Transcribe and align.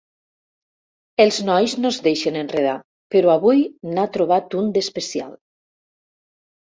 Els 1.25 1.37
nois 1.49 1.75
no 1.83 1.91
es 1.95 1.99
deixen 2.07 2.39
enredar, 2.43 2.73
però 3.17 3.35
avui 3.37 3.63
n'ha 3.93 4.07
trobat 4.17 4.57
un 4.63 4.73
d'especial. 4.79 5.33